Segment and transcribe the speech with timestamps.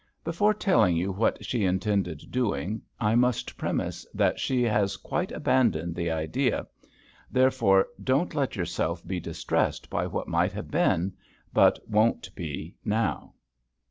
[0.23, 5.93] "Before telling you what she intended doing, I must premise that she has quite abandoned
[5.93, 6.65] the idea;
[7.29, 11.13] therefore don't let yourself be distressed by what might have been,
[11.53, 13.35] but won't be now."